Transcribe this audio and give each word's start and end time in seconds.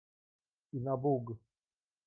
"I 0.77 0.79
na 0.79 0.97
Bóg!" 0.97 1.37